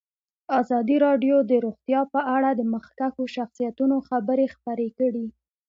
[0.59, 5.25] ازادي راډیو د روغتیا په اړه د مخکښو شخصیتونو خبرې خپرې کړي.